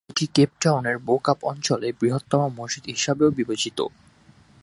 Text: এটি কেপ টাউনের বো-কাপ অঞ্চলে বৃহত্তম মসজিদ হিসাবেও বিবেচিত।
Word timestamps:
এটি 0.09 0.25
কেপ 0.35 0.51
টাউনের 0.61 0.97
বো-কাপ 0.99 1.39
অঞ্চলে 1.43 1.87
বৃহত্তম 1.99 2.41
মসজিদ 2.57 2.85
হিসাবেও 2.87 3.29
বিবেচিত। 3.31 3.79